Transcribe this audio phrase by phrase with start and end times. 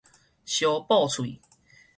[0.47, 1.39] 相報喙